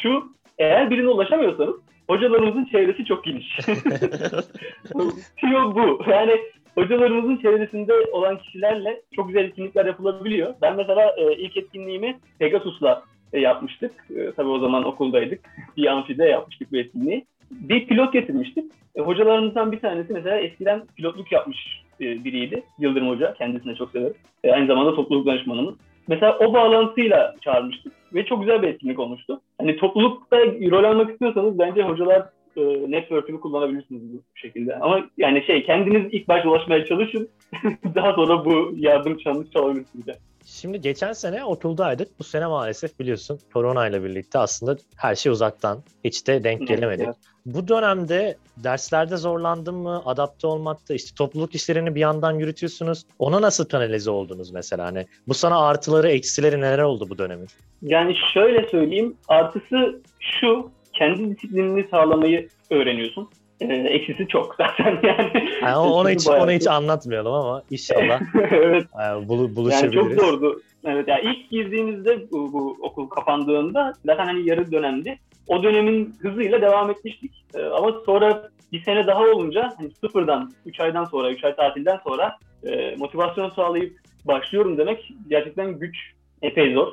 şu 0.03 0.25
eğer 0.59 0.91
birine 0.91 1.09
ulaşamıyorsanız 1.09 1.75
hocalarımızın 2.09 2.65
çevresi 2.65 3.05
çok 3.05 3.25
geniş. 3.25 3.57
Tüyo 5.37 5.75
bu. 5.75 6.03
Yani 6.11 6.41
hocalarımızın 6.75 7.37
çevresinde 7.37 7.93
olan 8.13 8.39
kişilerle 8.39 9.03
çok 9.17 9.29
güzel 9.29 9.45
etkinlikler 9.45 9.87
yapılabiliyor. 9.87 10.55
Ben 10.63 10.77
mesela 10.77 11.15
e, 11.17 11.33
ilk 11.33 11.57
etkinliğimi 11.57 12.19
Pegasus'la 12.39 13.03
e, 13.33 13.41
yapmıştık. 13.41 13.93
E, 14.17 14.33
tabii 14.33 14.49
o 14.49 14.59
zaman 14.59 14.85
okuldaydık. 14.85 15.41
bir 15.77 15.87
amfide 15.87 16.25
yapmıştık 16.25 16.73
bu 16.73 16.77
etkinliği. 16.77 17.27
Bir 17.51 17.87
pilot 17.87 18.13
getirmiştik. 18.13 18.65
E, 18.95 19.01
hocalarımızdan 19.01 19.73
bir 19.73 19.81
tanesi 19.81 20.13
mesela 20.13 20.37
eskiden 20.37 20.83
pilotluk 20.97 21.33
yapmış 21.33 21.83
e, 22.01 22.25
biriydi. 22.25 22.63
Yıldırım 22.79 23.09
Hoca. 23.09 23.35
Kendisine 23.35 23.75
çok 23.75 23.91
severim. 23.91 24.15
E, 24.45 24.53
aynı 24.53 24.67
zamanda 24.67 24.95
topluluk 24.95 25.27
danışmanımız. 25.27 25.75
Mesela 26.09 26.39
o 26.39 26.53
bağlantıyla 26.53 27.35
çağırmıştık 27.41 27.93
ve 28.15 28.25
çok 28.25 28.41
güzel 28.41 28.63
bir 28.63 28.69
etkinlik 28.69 28.99
olmuştu. 28.99 29.41
Hani 29.59 29.77
toplulukta 29.77 30.37
rol 30.47 30.85
almak 30.85 31.11
istiyorsanız 31.11 31.59
bence 31.59 31.83
hocalar 31.83 32.23
e, 32.57 32.91
network'ünü 32.91 33.41
kullanabilirsiniz 33.41 34.03
bu 34.13 34.23
şekilde. 34.35 34.77
Ama 34.77 35.09
yani 35.19 35.45
şey 35.47 35.67
kendiniz 35.67 36.09
ilk 36.13 36.29
başta 36.29 36.49
ulaşmaya 36.49 36.85
çalışın. 36.85 37.29
Daha 37.95 38.13
sonra 38.13 38.45
bu 38.45 38.73
yardım 38.77 39.19
çanını 39.19 39.51
çalabilirsiniz. 39.51 40.09
Yani. 40.09 40.19
Şimdi 40.47 40.81
geçen 40.81 41.13
sene 41.13 41.45
okuldaydık. 41.45 42.19
Bu 42.19 42.25
sene 42.25 42.47
maalesef 42.47 42.99
biliyorsun 42.99 43.39
korona 43.53 43.89
ile 43.89 44.05
birlikte 44.05 44.39
aslında 44.39 44.77
her 44.97 45.15
şey 45.15 45.33
uzaktan. 45.33 45.83
Hiç 46.05 46.27
de 46.27 46.45
denk 46.45 46.69
gelemedik. 46.69 47.07
Evet. 47.07 47.17
Bu 47.47 47.69
dönemde 47.69 48.37
derslerde 48.57 49.17
zorlandın 49.17 49.75
mı? 49.75 50.03
Adapte 50.05 50.47
olmakta 50.47 50.95
işte 50.95 51.15
topluluk 51.15 51.55
işlerini 51.55 51.95
bir 51.95 52.01
yandan 52.01 52.33
yürütüyorsunuz. 52.33 53.05
Ona 53.19 53.43
nasıl 53.43 53.65
kanalize 53.65 54.11
oldunuz 54.11 54.51
mesela? 54.51 54.87
Hani 54.87 55.07
bu 55.29 55.35
sana 55.35 55.67
artıları, 55.67 56.11
eksileri 56.11 56.61
neler 56.61 56.79
oldu 56.79 57.07
bu 57.11 57.19
dönemin? 57.19 57.49
Yani 57.83 58.17
şöyle 58.35 58.69
söyleyeyim. 58.69 59.17
Artısı 59.29 60.01
şu. 60.21 60.71
Kendi 61.01 61.37
disiplinini 61.37 61.87
sağlamayı 61.91 62.49
öğreniyorsun. 62.71 63.29
Ee, 63.61 63.67
eksisi 63.75 64.29
çok 64.29 64.55
zaten 64.59 64.99
yani. 65.03 65.31
Yani 65.63 65.77
o- 65.77 65.91
onu 65.91 66.11
hiç 66.11 66.29
onu 66.29 66.51
hiç 66.51 66.67
anlatmayalım 66.67 67.33
ama 67.33 67.63
inşallah 67.71 68.21
evet. 68.51 68.85
e, 68.85 69.29
bulu, 69.29 69.43
Yani 69.43 69.57
buluşabiliriz. 69.57 70.17
çok 70.19 70.21
zordu. 70.29 70.61
Evet 70.85 71.09
yani 71.09 71.21
ilk 71.25 71.51
girdiğimizde 71.51 72.31
bu, 72.31 72.53
bu 72.53 72.77
okul 72.83 73.09
kapandığında 73.09 73.93
zaten 74.07 74.27
hani 74.27 74.49
yarı 74.49 74.73
dönemdi. 74.73 75.19
o 75.49 75.63
dönemin 75.63 76.15
hızıyla 76.23 76.63
devam 76.63 76.91
etmiştik. 76.91 77.45
E, 77.55 77.63
ama 77.65 77.93
sonra 78.07 78.49
bir 78.73 78.83
sene 78.85 79.07
daha 79.07 79.23
olunca 79.23 79.75
hani 79.79 79.91
sıfırdan 80.01 80.53
3 80.67 80.81
aydan 80.81 81.05
sonra 81.05 81.31
3 81.31 81.45
ay 81.45 81.57
tatilden 81.57 82.01
sonra 82.09 82.37
e, 82.67 82.97
motivasyon 82.99 83.51
sağlayıp 83.51 83.97
başlıyorum 84.25 84.79
demek 84.79 85.13
gerçekten 85.29 85.79
güç 85.79 85.97
epey 86.43 86.75
zor. 86.75 86.93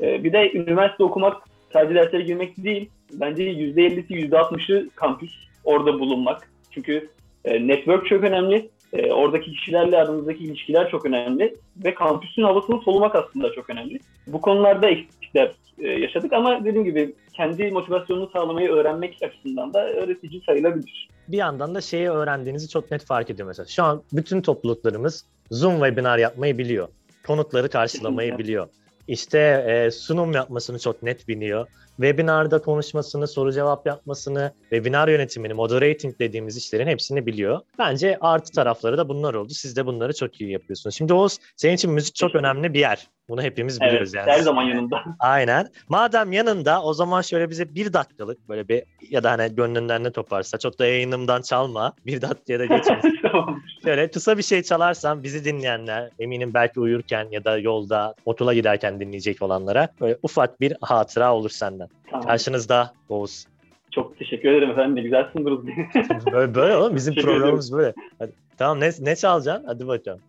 E, 0.00 0.24
bir 0.24 0.32
de 0.32 0.52
üniversite 0.52 1.04
okumak 1.04 1.42
sadece 1.72 1.94
derslere 1.94 2.22
girmek 2.22 2.64
değil. 2.64 2.90
Bence 3.12 3.52
%50'si 3.52 4.30
%60'ı 4.30 4.90
kampüs 4.94 5.32
orada 5.64 6.00
bulunmak. 6.00 6.50
Çünkü 6.70 7.10
e, 7.44 7.68
network 7.68 8.06
çok 8.06 8.24
önemli. 8.24 8.70
E, 8.92 9.12
oradaki 9.12 9.52
kişilerle 9.52 9.96
aranızdaki 9.96 10.44
ilişkiler 10.44 10.90
çok 10.90 11.06
önemli. 11.06 11.56
Ve 11.84 11.94
kampüsün 11.94 12.42
havasını 12.42 12.80
solumak 12.80 13.14
aslında 13.14 13.52
çok 13.52 13.70
önemli. 13.70 14.00
Bu 14.26 14.40
konularda 14.40 14.88
eksiklikler 14.90 15.52
e, 15.78 15.88
yaşadık 15.88 16.32
ama 16.32 16.64
dediğim 16.64 16.84
gibi 16.84 17.14
kendi 17.32 17.70
motivasyonunu 17.70 18.30
sağlamayı 18.32 18.70
öğrenmek 18.70 19.18
açısından 19.22 19.74
da 19.74 19.88
öğretici 19.88 20.42
sayılabilir. 20.46 21.08
Bir 21.28 21.36
yandan 21.36 21.74
da 21.74 21.80
şeyi 21.80 22.10
öğrendiğinizi 22.10 22.68
çok 22.68 22.90
net 22.90 23.04
fark 23.04 23.30
ediyor 23.30 23.48
mesela. 23.48 23.66
Şu 23.66 23.82
an 23.82 24.02
bütün 24.12 24.40
topluluklarımız 24.42 25.24
Zoom 25.50 25.74
webinar 25.74 26.18
yapmayı 26.18 26.58
biliyor. 26.58 26.88
Konutları 27.26 27.68
karşılamayı 27.68 28.38
biliyor. 28.38 28.68
İşte 29.08 29.38
e, 29.68 29.90
sunum 29.90 30.32
yapmasını 30.32 30.78
çok 30.78 31.02
net 31.02 31.28
biliyor. 31.28 31.66
Webinarda 31.96 32.62
konuşmasını, 32.62 33.28
soru 33.28 33.52
cevap 33.52 33.86
yapmasını, 33.86 34.52
webinar 34.60 35.08
yönetimini, 35.08 35.54
moderating 35.54 36.18
dediğimiz 36.18 36.56
işlerin 36.56 36.86
hepsini 36.86 37.26
biliyor. 37.26 37.60
Bence 37.78 38.18
artı 38.20 38.52
tarafları 38.52 38.98
da 38.98 39.08
bunlar 39.08 39.34
oldu. 39.34 39.52
Siz 39.52 39.76
de 39.76 39.86
bunları 39.86 40.14
çok 40.14 40.40
iyi 40.40 40.50
yapıyorsunuz. 40.50 40.96
Şimdi 40.96 41.14
Oğuz, 41.14 41.38
senin 41.56 41.74
için 41.74 41.92
müzik 41.92 42.14
çok 42.14 42.34
önemli 42.34 42.74
bir 42.74 42.80
yer. 42.80 43.08
Bunu 43.28 43.42
hepimiz 43.42 43.80
biliyoruz 43.80 44.14
evet, 44.14 44.26
yani. 44.26 44.36
Her 44.36 44.42
zaman 44.42 44.62
yanında. 44.62 45.04
Aynen. 45.18 45.66
Madem 45.88 46.32
yanında 46.32 46.82
o 46.82 46.94
zaman 46.94 47.20
şöyle 47.20 47.50
bize 47.50 47.74
bir 47.74 47.92
dakikalık 47.92 48.48
böyle 48.48 48.68
bir 48.68 48.82
ya 49.10 49.24
da 49.24 49.30
hani 49.30 49.54
gönlünden 49.54 50.04
ne 50.04 50.12
toparsa 50.12 50.58
çok 50.58 50.78
da 50.78 50.86
yayınımdan 50.86 51.42
çalma. 51.42 51.92
Bir 52.06 52.22
dakikaya 52.22 52.58
da 52.58 52.64
geçmesin. 52.64 53.20
Şöyle 53.84 54.10
kısa 54.10 54.38
bir 54.38 54.42
şey 54.42 54.62
çalarsan 54.62 55.22
bizi 55.22 55.44
dinleyenler 55.44 56.10
eminim 56.18 56.54
belki 56.54 56.80
uyurken 56.80 57.28
ya 57.30 57.44
da 57.44 57.58
yolda 57.58 58.14
okula 58.24 58.54
giderken 58.54 59.00
dinleyecek 59.00 59.42
olanlara 59.42 59.88
böyle 60.00 60.18
ufak 60.22 60.60
bir 60.60 60.76
hatıra 60.80 61.34
olur 61.34 61.50
senden. 61.50 61.88
Tamam. 62.10 62.26
Karşınızda 62.26 62.92
Oğuz. 63.08 63.46
Çok 63.90 64.18
teşekkür 64.18 64.48
ederim 64.48 64.70
efendim. 64.70 64.96
Ne 64.96 65.02
güzel 65.02 65.28
sındınız. 65.32 65.66
böyle, 66.32 66.54
böyle 66.54 66.76
oğlum 66.76 66.96
bizim 66.96 67.14
Teşekkür 67.14 67.32
programımız 67.32 67.72
böyle. 67.72 67.94
Hadi. 68.18 68.32
Tamam 68.58 68.80
ne, 68.80 68.90
ne 69.00 69.16
çalacaksın? 69.16 69.66
Hadi 69.66 69.86
bakalım. 69.86 70.20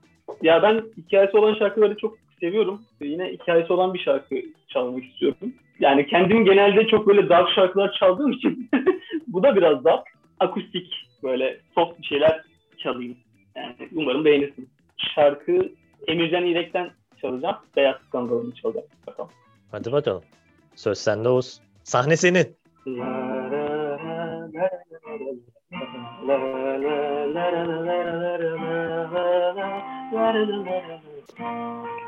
ya 0.42 0.64
ben 0.64 0.84
hikayesi 0.98 1.38
olan 1.38 1.56
şarkıları 1.60 1.98
çok 1.98 2.18
seviyorum. 2.42 2.82
Yine 3.02 3.32
hikayesi 3.32 3.74
olan 3.74 3.94
bir 3.94 4.00
şarkı 4.00 4.36
çalmak 4.68 5.04
istiyorum. 5.04 5.54
Yani 5.80 6.08
kendim 6.08 6.46
genelde 6.46 6.88
çok 6.88 7.08
böyle 7.08 7.30
dark 7.30 7.50
şarkılar 7.56 7.96
çaldığım 8.00 8.32
için 8.32 8.70
bu 9.28 9.44
da 9.44 9.56
biraz 9.56 9.86
dark. 9.86 10.08
Akustik 10.40 10.94
böyle 11.24 11.60
soft 11.76 12.00
bir 12.00 12.06
şeyler 12.06 12.42
çalayım. 12.78 13.18
Yani 13.56 13.76
umarım 13.96 14.26
beğenirsin. 14.26 14.70
Şarkı 15.16 15.72
Emircan 16.08 16.46
İrek'ten 16.46 16.90
çalacağım. 17.22 17.56
Beyaz 17.76 17.96
Skandal'ını 18.08 18.56
çalacağım. 18.56 18.88
Bakalım. 19.08 19.30
Hadi 19.72 19.92
bakalım. 19.92 20.24
Söz 20.76 20.98
sende 20.98 21.30
Oğuz. 21.30 21.62
Sahne 21.84 22.18
senin. 22.18 22.56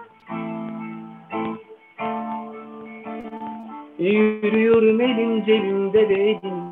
Yürüyorum 4.03 5.01
elin 5.01 5.43
cebimde 5.45 6.09
benim, 6.09 6.63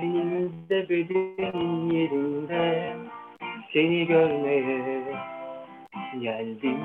elimde 0.00 0.88
bedenin 0.88 1.90
yerinde. 1.90 2.92
Seni 3.72 4.06
görmeye 4.06 5.02
geldim. 6.20 6.78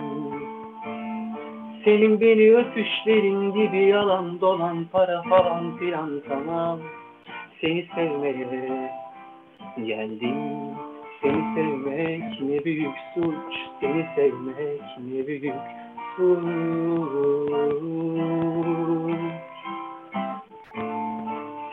Senin 1.85 2.21
beni 2.21 2.55
öpüşlerin 2.55 3.53
gibi 3.53 3.85
yalan 3.85 4.41
dolan 4.41 4.85
para 4.91 5.21
falan 5.21 5.77
filan 5.77 6.21
tamam. 6.27 6.79
Seni 7.61 7.87
sevmeye 7.95 8.91
geldim. 9.85 10.35
Seni 11.21 11.43
sevmek 11.55 12.41
ne 12.41 12.65
büyük 12.65 12.95
suç, 13.15 13.55
seni 13.81 14.05
sevmek 14.15 14.81
ne 14.97 15.27
büyük 15.27 15.55
suç. 16.17 16.45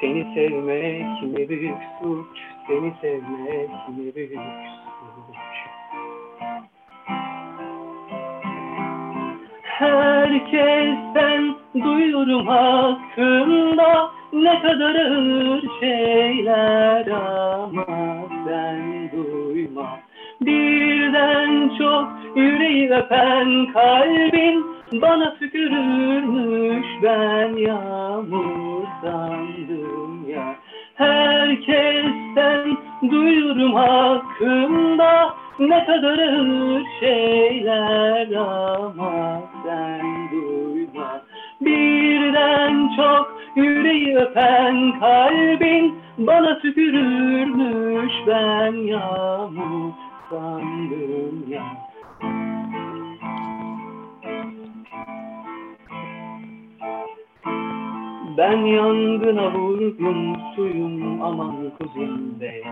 Seni 0.02 0.34
sevmek 0.34 1.22
ne 1.22 1.48
büyük 1.48 1.76
suç, 2.02 2.38
seni 2.66 2.92
sevmek 3.00 3.70
ne 3.88 4.14
büyük 4.14 4.40
suç. 4.98 5.36
Herkesten 9.62 11.54
duyuyorum 11.74 12.46
hakkında 12.46 14.10
ne 14.32 14.62
kadar 14.62 14.94
ağır 14.94 15.62
şeyler 15.80 17.06
ama 17.06 17.86
sen 18.46 19.10
duyma. 19.12 19.98
Birden 20.40 21.70
çok 21.78 22.08
yüreği 22.36 22.90
öpen 22.90 23.72
kalbin 23.72 24.64
bana 24.92 25.38
tükürürmüş 25.38 26.86
ben 27.02 27.56
yağmur 27.56 28.84
sandım 29.02 30.28
ya. 30.28 30.56
Herkesten 30.94 32.76
duyuyorum 33.10 33.74
hakkında 33.74 35.34
ne 35.58 35.84
kadar 35.84 36.18
ağır 36.18 36.82
şeyler 37.00 38.32
ama 38.32 39.42
sen 39.64 40.30
duyma. 40.32 41.22
Birden 41.60 42.90
çok 42.96 43.40
yüreği 43.56 44.16
öpen 44.16 45.00
kalbin 45.00 45.98
bana 46.18 46.58
tükürürmüş 46.58 48.12
ben 48.26 48.72
yağmur 48.72 49.92
sandım 50.30 51.44
ya. 51.48 51.62
Ben 58.36 58.56
yangına 58.56 59.54
vurdum 59.54 60.36
suyum 60.56 61.22
aman 61.22 61.70
kuzum 61.78 62.40
be. 62.40 62.62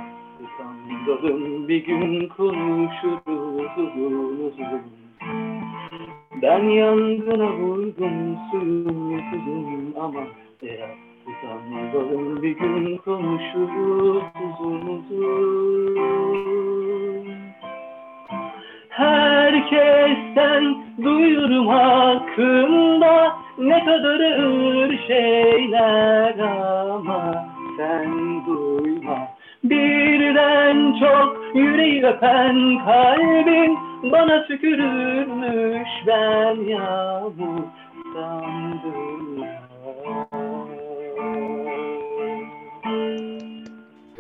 Sandım 0.59 1.69
bir 1.69 1.85
gün 1.85 2.29
konuşuruz 2.29 3.79
uzun. 3.79 4.83
Ben 6.43 6.65
yangına 6.65 7.53
vurdum 7.53 8.37
suyum 8.51 9.21
kuzum 9.31 9.95
aman 10.01 10.29
be. 10.63 10.91
Sandım 11.43 12.43
bir 12.43 12.57
gün 12.57 12.97
konuşuruz 12.97 14.23
uzun 14.45 14.87
uzun. 14.87 15.99
Herkesten 18.89 20.80
duyurum 21.05 21.69
hakkında 21.69 23.37
ne 23.59 23.85
kadar 23.85 24.21
ağır 24.21 25.07
şeyler 25.07 26.39
ama 26.39 27.45
sen 27.77 28.47
duyma. 28.47 29.29
Birden 29.65 30.95
çok 31.01 31.37
yüreği 31.55 32.07
öpen 32.07 32.85
kalbin 32.85 33.79
bana 34.13 34.47
tükürürmüş 34.47 35.89
ben 36.07 36.69
yağmur 36.69 37.63
sandım 38.15 39.60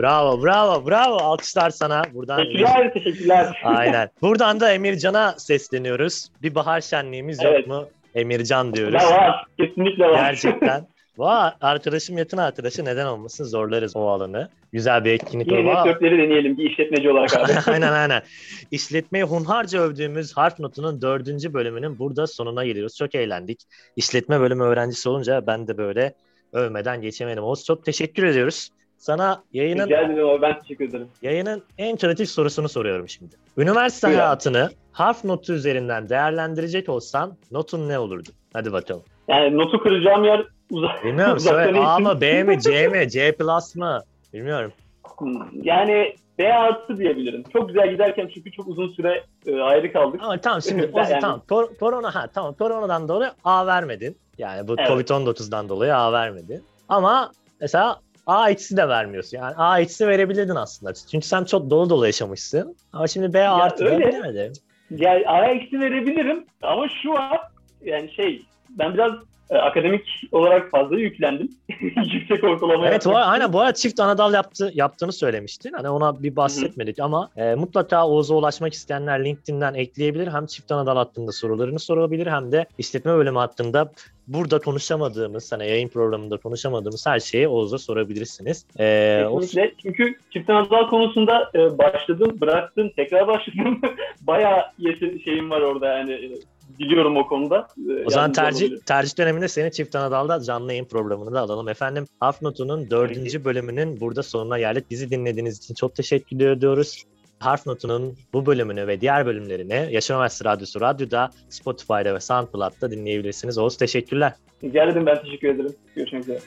Bravo, 0.00 0.42
bravo, 0.42 0.86
bravo. 0.86 1.16
Alkışlar 1.16 1.70
sana. 1.70 2.02
Buradan 2.14 2.36
Teşekkürler, 2.36 2.92
teşekkürler. 2.94 3.60
Aynen. 3.64 4.08
Buradan 4.22 4.60
da 4.60 4.72
Emircan'a 4.72 5.34
sesleniyoruz. 5.38 6.28
Bir 6.42 6.54
bahar 6.54 6.80
şenliğimiz 6.80 7.38
Evet. 7.42 7.58
yok 7.58 7.66
mu? 7.66 7.88
Emircan 8.14 8.74
diyoruz. 8.74 8.94
Ne 8.94 9.04
var? 9.16 9.46
Kesinlikle 9.58 10.04
var. 10.04 10.14
Gerçekten. 10.14 10.86
Vay 11.18 11.50
arkadaşım 11.60 12.18
yakın 12.18 12.36
arkadaşı 12.36 12.84
neden 12.84 13.06
olmasın 13.06 13.44
zorlarız 13.44 13.96
o 13.96 14.08
alanı. 14.08 14.48
Güzel 14.72 15.04
bir 15.04 15.12
etkinlik 15.12 15.52
olma. 15.52 15.84
networkleri 15.84 16.18
deneyelim 16.18 16.58
bir 16.58 16.70
işletmeci 16.70 17.10
olarak 17.10 17.36
abi. 17.36 17.52
aynen 17.72 17.92
aynen. 17.92 18.22
İşletmeyi 18.70 19.24
hunharca 19.24 19.80
övdüğümüz 19.80 20.36
harf 20.36 20.58
notunun 20.58 21.02
dördüncü 21.02 21.54
bölümünün 21.54 21.98
burada 21.98 22.26
sonuna 22.26 22.64
geliyoruz. 22.64 22.96
Çok 22.96 23.14
eğlendik. 23.14 23.60
İşletme 23.96 24.40
bölümü 24.40 24.62
öğrencisi 24.62 25.08
olunca 25.08 25.46
ben 25.46 25.68
de 25.68 25.78
böyle 25.78 26.14
övmeden 26.52 27.02
geçemedim. 27.02 27.44
Oğuz 27.44 27.64
çok 27.64 27.84
teşekkür 27.84 28.24
ediyoruz. 28.24 28.70
Sana 29.00 29.42
yayının 29.52 29.86
Rica 29.86 30.00
ederim 30.00 30.28
ama 30.28 30.42
ben 30.42 30.58
teşekkür 30.60 30.88
ederim. 30.88 31.08
Yayının 31.22 31.62
en 31.78 31.96
kritik 31.96 32.28
sorusunu 32.28 32.68
soruyorum 32.68 33.08
şimdi. 33.08 33.34
Üniversite 33.56 34.06
Buyur 34.08 34.18
hayatını 34.18 34.70
harf 34.92 35.24
notu 35.24 35.52
üzerinden 35.52 36.08
değerlendirecek 36.08 36.88
olsan 36.88 37.36
notun 37.50 37.88
ne 37.88 37.98
olurdu? 37.98 38.28
Hadi 38.52 38.72
bakalım. 38.72 39.02
Yani 39.28 39.58
notu 39.58 39.78
kıracağım 39.82 40.24
yer 40.24 40.46
uzak. 40.70 41.04
Bilmiyorum 41.04 41.40
söyle 41.40 41.80
A 41.80 41.98
mı 41.98 42.20
B 42.20 42.42
mi 42.42 42.60
C 42.60 42.88
mi 42.88 43.10
C 43.10 43.32
plus 43.36 43.76
mı? 43.76 44.00
Bilmiyorum. 44.34 44.72
Hmm, 45.18 45.42
Yani 45.62 46.14
B 46.38 46.52
artı 46.54 46.98
diyebilirim. 46.98 47.44
Çok 47.52 47.68
güzel 47.68 47.90
giderken 47.90 48.30
çünkü 48.34 48.52
çok 48.52 48.68
uzun 48.68 48.88
süre 48.88 49.24
e, 49.46 49.60
ayrı 49.60 49.92
kaldık. 49.92 50.20
Ama 50.22 50.40
tamam 50.40 50.62
şimdi 50.62 50.90
o, 50.92 50.98
Yani- 50.98 51.20
tamam 51.20 51.42
kor- 51.48 51.74
korona 51.74 52.14
ha 52.14 52.26
tamam 52.34 52.54
koronadan 52.54 53.08
dolayı 53.08 53.30
A 53.44 53.66
vermedin. 53.66 54.16
Yani 54.38 54.68
bu 54.68 54.74
Evet. 54.78 54.88
Covid-19'dan 54.88 55.68
dolayı 55.68 55.96
A 55.96 56.12
vermedin. 56.12 56.64
Ama 56.88 57.32
mesela 57.60 58.00
A 58.26 58.50
eksi 58.50 58.76
de 58.76 58.88
vermiyorsun. 58.88 59.38
Yani 59.38 59.54
A 59.56 59.80
eksi 59.80 60.08
verebilirdin 60.08 60.54
aslında. 60.54 60.94
Çünkü 60.94 61.26
sen 61.26 61.44
çok 61.44 61.70
dolu 61.70 61.90
dolu 61.90 62.06
yaşamışsın. 62.06 62.76
Ama 62.92 63.06
şimdi 63.06 63.32
B 63.32 63.48
artı 63.48 63.84
da 63.84 63.90
öyle. 63.90 64.08
bilemedim. 64.08 64.52
Yani 64.90 65.26
A'ya 65.26 65.50
eksi 65.50 65.80
verebilirim 65.80 66.46
ama 66.62 66.88
şu 67.02 67.18
an 67.18 67.38
yani 67.84 68.10
şey 68.12 68.42
ben 68.70 68.94
biraz 68.94 69.12
e, 69.50 69.56
akademik 69.56 70.06
olarak 70.32 70.70
fazla 70.70 70.98
yüklendim. 70.98 71.48
Yüksek 72.12 72.44
ortalama 72.44 72.88
Evet 72.88 73.06
bu 73.06 73.16
aynen 73.16 73.52
bu 73.52 73.60
arada 73.60 73.74
çift 73.74 74.00
anadal 74.00 74.34
yaptı, 74.34 74.70
yaptığını 74.74 75.12
söylemiştin. 75.12 75.72
Hani 75.72 75.88
ona 75.88 76.22
bir 76.22 76.36
bahsetmedik 76.36 76.98
ama 77.00 77.30
e, 77.36 77.54
mutlaka 77.54 78.08
Oğuz'a 78.08 78.34
ulaşmak 78.34 78.72
isteyenler 78.72 79.24
LinkedIn'den 79.24 79.74
ekleyebilir. 79.74 80.26
Hem 80.32 80.46
çift 80.46 80.72
anadal 80.72 80.96
hakkında 80.96 81.32
sorularını 81.32 81.78
sorabilir 81.78 82.26
hem 82.26 82.52
de 82.52 82.66
işletme 82.78 83.14
bölümü 83.14 83.38
hakkında 83.38 83.92
burada 84.30 84.58
konuşamadığımız, 84.58 85.52
hani 85.52 85.68
yayın 85.68 85.88
programında 85.88 86.36
konuşamadığımız 86.36 87.06
her 87.06 87.20
şeyi 87.20 87.48
Oğuz'a 87.48 87.78
sorabilirsiniz. 87.78 88.66
E, 88.78 89.24
o-. 89.30 89.40
Çünkü 89.82 90.14
çift 90.30 90.50
anadal 90.50 90.88
konusunda 90.88 91.50
e, 91.54 91.78
başladım, 91.78 92.38
bıraktım, 92.40 92.90
tekrar 92.96 93.26
başladım. 93.26 93.80
Bayağı 94.20 94.62
yetin 94.78 95.18
şeyim 95.18 95.50
var 95.50 95.60
orada 95.60 95.86
yani 95.86 96.38
biliyorum 96.78 97.16
o 97.16 97.26
konuda. 97.26 97.68
E, 97.90 98.04
O 98.06 98.10
zaman 98.10 98.22
yardımcı 98.22 98.40
tercih 98.40 98.62
olabilirim. 98.66 98.82
tercih 98.86 99.18
döneminde 99.18 99.48
seni 99.48 99.72
Çift 99.72 99.94
Anadolu'da 99.96 100.42
canlı 100.42 100.72
yayın 100.72 100.84
programını 100.84 101.32
da 101.32 101.40
alalım. 101.40 101.68
Efendim 101.68 102.06
Harf 102.20 102.42
Notu'nun 102.42 102.90
dördüncü 102.90 103.44
bölümünün 103.44 104.00
burada 104.00 104.22
sonuna 104.22 104.58
geldik. 104.58 104.84
Bizi 104.90 105.10
dinlediğiniz 105.10 105.58
için 105.58 105.74
çok 105.74 105.94
teşekkür 105.94 106.40
ediyoruz. 106.40 107.04
Harf 107.40 107.66
Notu'nun 107.66 108.16
bu 108.32 108.46
bölümünü 108.46 108.86
ve 108.86 109.00
diğer 109.00 109.26
bölümlerini 109.26 109.88
Yaşam 109.90 110.14
Üniversitesi 110.14 110.44
Radyosu 110.44 110.80
Radyo'da, 110.80 111.30
Spotify'da 111.48 112.14
ve 112.14 112.20
SoundCloud'da 112.20 112.90
dinleyebilirsiniz. 112.90 113.58
Oğuz 113.58 113.76
teşekkürler. 113.76 114.32
Rica 114.64 114.84
ederim 114.84 115.06
ben 115.06 115.22
teşekkür 115.22 115.48
ederim. 115.48 115.74
Görüşmek 115.94 116.22
üzere. 116.22 116.38